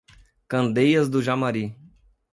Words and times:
Candeias 0.47 1.09
do 1.11 1.21
Jamari 1.21 1.77